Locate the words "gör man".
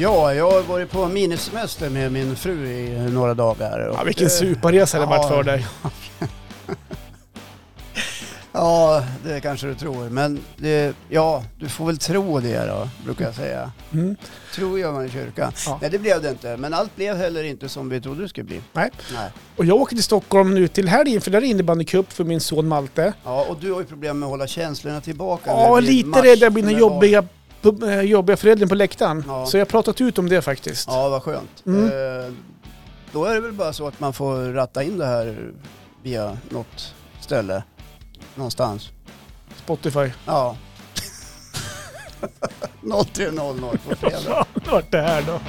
14.78-15.06